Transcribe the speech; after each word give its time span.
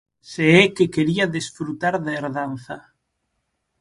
Se 0.31 0.45
é 0.61 0.65
que 0.75 0.91
quería 0.95 1.31
desfrutar 1.35 1.95
da 2.05 2.11
herdanza. 2.17 2.77